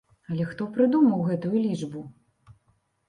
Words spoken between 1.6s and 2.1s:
лічбу?!